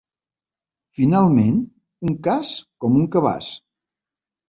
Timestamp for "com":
2.83-3.01